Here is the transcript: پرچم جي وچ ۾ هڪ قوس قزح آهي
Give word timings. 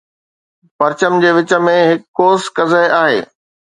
پرچم 0.77 1.13
جي 1.21 1.31
وچ 1.37 1.49
۾ 1.69 1.75
هڪ 1.89 2.01
قوس 2.17 2.43
قزح 2.55 2.85
آهي 3.01 3.19